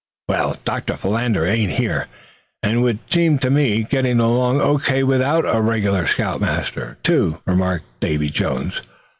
"Well, 0.27 0.57
Doctor 0.65 0.97
Philander 0.97 1.45
ain't 1.45 1.73
here, 1.73 2.07
and 2.63 2.81
we 2.81 2.97
seem 3.11 3.37
to 3.37 3.51
be 3.51 3.83
getting 3.83 4.19
along 4.19 4.59
O. 4.59 4.79
K. 4.79 5.03
without 5.03 5.45
a 5.47 5.61
regular 5.61 6.07
scout 6.07 6.41
master, 6.41 6.97
too," 7.03 7.39
remarked 7.45 7.85
Davy 7.99 8.31
Jones. 8.31 8.81